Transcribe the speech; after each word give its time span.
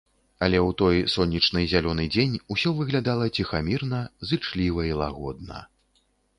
Але 0.45 0.59
ў 0.67 0.77
той 0.81 0.95
сонечны 1.15 1.61
зялёны 1.73 2.05
дзень 2.15 2.39
усё 2.57 2.73
выглядала 2.79 3.29
ціхамірна, 3.37 4.03
зычліва 4.33 4.91
і 4.93 4.99
лагодна. 5.05 5.65